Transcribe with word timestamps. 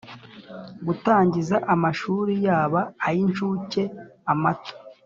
Gutangiza 0.85 1.55
amashuri 1.73 2.33
yaba 2.45 2.81
ay 3.07 3.15
incuke 3.23 3.83
amato 4.31 4.73